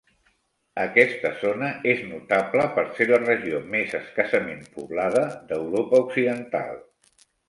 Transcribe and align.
Aquesta 0.83 1.29
zona 1.41 1.67
és 1.91 1.99
notable 2.13 2.65
per 2.77 2.85
ser 2.99 3.07
la 3.11 3.19
regió 3.23 3.59
més 3.73 3.93
escassament 3.99 4.63
poblada 4.79 5.23
d'Europa 5.53 6.01
occidental. 6.07 6.73